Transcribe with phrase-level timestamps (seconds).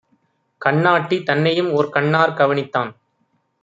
[0.61, 2.91] கண்ணாட்டி தன்னையும்ஓர் கண்ணாற் கவனித்தான்.